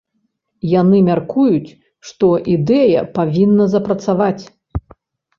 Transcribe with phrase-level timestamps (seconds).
[0.81, 1.75] Яны мяркуюць,
[2.11, 4.43] што ідэя павінна запрацаваць.